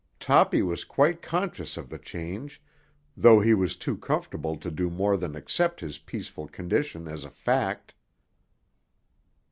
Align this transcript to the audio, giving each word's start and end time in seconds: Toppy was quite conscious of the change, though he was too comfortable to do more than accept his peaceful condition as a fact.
Toppy 0.19 0.63
was 0.63 0.83
quite 0.83 1.21
conscious 1.21 1.77
of 1.77 1.89
the 1.89 1.99
change, 1.99 2.59
though 3.15 3.39
he 3.39 3.53
was 3.53 3.75
too 3.75 3.95
comfortable 3.95 4.57
to 4.57 4.71
do 4.71 4.89
more 4.89 5.15
than 5.15 5.35
accept 5.35 5.79
his 5.79 5.99
peaceful 5.99 6.47
condition 6.47 7.07
as 7.07 7.23
a 7.23 7.29
fact. 7.29 7.93